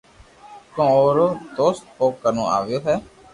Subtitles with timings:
[0.75, 1.27] ڪو اورو
[1.57, 2.95] دوست او ڪنو آويو ھي